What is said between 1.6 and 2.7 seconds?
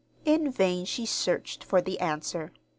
for the answer.